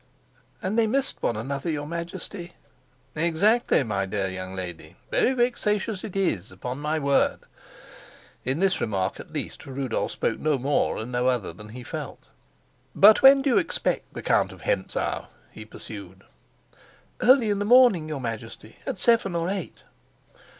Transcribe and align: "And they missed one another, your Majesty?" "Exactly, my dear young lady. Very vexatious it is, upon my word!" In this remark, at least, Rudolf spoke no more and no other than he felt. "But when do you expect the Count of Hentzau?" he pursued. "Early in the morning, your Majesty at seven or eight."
"And 0.63 0.79
they 0.79 0.87
missed 0.87 1.21
one 1.21 1.37
another, 1.37 1.69
your 1.69 1.85
Majesty?" 1.85 2.53
"Exactly, 3.13 3.83
my 3.83 4.07
dear 4.07 4.27
young 4.29 4.55
lady. 4.55 4.95
Very 5.11 5.31
vexatious 5.33 6.03
it 6.03 6.15
is, 6.15 6.51
upon 6.51 6.79
my 6.79 6.97
word!" 6.97 7.41
In 8.43 8.57
this 8.57 8.81
remark, 8.81 9.19
at 9.19 9.31
least, 9.31 9.63
Rudolf 9.67 10.09
spoke 10.11 10.39
no 10.39 10.57
more 10.57 10.97
and 10.97 11.11
no 11.11 11.27
other 11.27 11.53
than 11.53 11.69
he 11.69 11.83
felt. 11.83 12.29
"But 12.95 13.21
when 13.21 13.43
do 13.43 13.51
you 13.51 13.57
expect 13.59 14.11
the 14.15 14.23
Count 14.23 14.51
of 14.51 14.61
Hentzau?" 14.61 15.27
he 15.51 15.65
pursued. 15.65 16.23
"Early 17.21 17.51
in 17.51 17.59
the 17.59 17.63
morning, 17.65 18.09
your 18.09 18.21
Majesty 18.21 18.77
at 18.87 18.97
seven 18.97 19.35
or 19.35 19.51
eight." 19.51 19.83